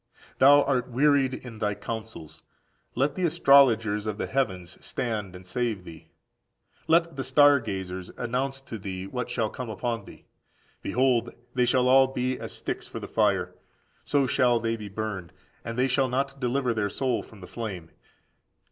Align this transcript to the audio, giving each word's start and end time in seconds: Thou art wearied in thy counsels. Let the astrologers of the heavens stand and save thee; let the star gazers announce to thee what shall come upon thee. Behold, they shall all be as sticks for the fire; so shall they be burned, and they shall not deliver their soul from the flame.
Thou 0.39 0.63
art 0.63 0.89
wearied 0.89 1.35
in 1.35 1.59
thy 1.59 1.75
counsels. 1.75 2.41
Let 2.95 3.13
the 3.13 3.23
astrologers 3.23 4.07
of 4.07 4.17
the 4.17 4.25
heavens 4.25 4.83
stand 4.83 5.35
and 5.35 5.45
save 5.45 5.83
thee; 5.83 6.07
let 6.87 7.17
the 7.17 7.23
star 7.23 7.59
gazers 7.59 8.09
announce 8.17 8.61
to 8.61 8.79
thee 8.79 9.05
what 9.05 9.29
shall 9.29 9.51
come 9.51 9.69
upon 9.69 10.05
thee. 10.05 10.25
Behold, 10.81 11.33
they 11.53 11.65
shall 11.65 11.87
all 11.87 12.07
be 12.07 12.39
as 12.39 12.51
sticks 12.51 12.87
for 12.87 12.99
the 12.99 13.07
fire; 13.07 13.53
so 14.03 14.25
shall 14.25 14.59
they 14.59 14.75
be 14.75 14.89
burned, 14.89 15.33
and 15.63 15.77
they 15.77 15.87
shall 15.87 16.09
not 16.09 16.39
deliver 16.39 16.73
their 16.73 16.89
soul 16.89 17.21
from 17.21 17.39
the 17.41 17.45
flame. 17.47 17.91